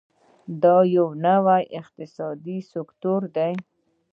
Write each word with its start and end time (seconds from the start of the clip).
دا 0.63 0.77
یو 0.95 1.07
نوی 1.25 1.63
اقتصادي 1.79 2.57
سکتور 2.73 3.21
دی. 3.35 3.53